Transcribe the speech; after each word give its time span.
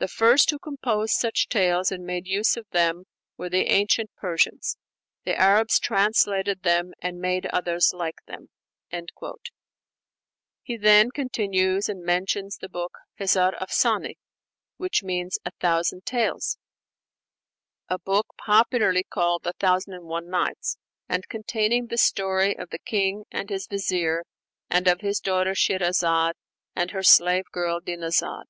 "The 0.00 0.06
first 0.06 0.50
who 0.50 0.58
composed 0.58 1.14
such 1.14 1.48
tales 1.48 1.90
and 1.90 2.04
made 2.04 2.26
use 2.26 2.58
of 2.58 2.68
them 2.72 3.04
were 3.38 3.48
the 3.48 3.70
ancient 3.72 4.14
Persians. 4.16 4.76
The 5.24 5.34
Arabs 5.34 5.80
translated 5.80 6.60
them, 6.62 6.92
and 7.00 7.18
made 7.18 7.46
others 7.46 7.94
like 7.94 8.18
them." 8.26 8.50
He 10.62 10.76
then 10.76 11.10
continues 11.10 11.86
('Prairies 11.86 11.86
d'Or,' 11.86 11.92
ed. 11.92 11.94
De 11.94 11.94
Meynard) 11.94 11.96
and 12.00 12.04
mentions 12.06 12.56
the 12.58 12.68
book 12.68 12.98
'Hezar 13.14 13.54
Afsane,' 13.62 14.18
which 14.76 15.02
means 15.02 15.38
"a 15.46 15.52
thousand 15.52 16.04
tales," 16.04 16.58
a 17.88 17.98
book 17.98 18.26
popularly 18.36 19.04
called 19.04 19.44
the 19.44 19.54
'Thousand 19.54 19.94
and 19.94 20.04
One 20.04 20.28
Nights,' 20.28 20.76
and 21.08 21.26
containing 21.30 21.86
the 21.86 21.96
story 21.96 22.58
of 22.58 22.68
the 22.68 22.78
king 22.78 23.24
and 23.30 23.48
his 23.48 23.68
vizier, 23.68 24.24
and 24.68 24.86
of 24.86 25.00
his 25.00 25.18
daughter 25.18 25.52
Shirazaad 25.54 26.34
and 26.76 26.90
her 26.90 27.02
slave 27.02 27.46
girl 27.52 27.80
Dinazad. 27.80 28.48